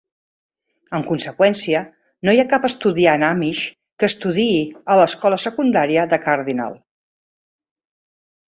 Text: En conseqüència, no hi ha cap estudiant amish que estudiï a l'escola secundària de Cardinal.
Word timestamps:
En 0.99 1.03
conseqüència, 1.09 1.81
no 2.29 2.33
hi 2.37 2.41
ha 2.43 2.47
cap 2.55 2.65
estudiant 2.71 3.27
amish 3.29 3.63
que 3.99 4.09
estudiï 4.13 4.57
a 4.95 4.99
l'escola 5.01 5.41
secundària 5.45 6.07
de 6.15 6.23
Cardinal. 6.29 6.79